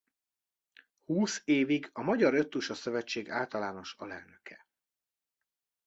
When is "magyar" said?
2.01-2.33